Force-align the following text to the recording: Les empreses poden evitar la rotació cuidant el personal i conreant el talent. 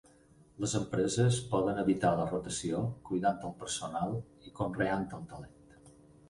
Les 0.63 0.71
empreses 0.77 1.35
poden 1.51 1.81
evitar 1.81 2.13
la 2.19 2.25
rotació 2.31 2.79
cuidant 3.11 3.45
el 3.51 3.53
personal 3.61 4.17
i 4.49 4.55
conreant 4.63 5.07
el 5.21 5.29
talent. 5.37 5.93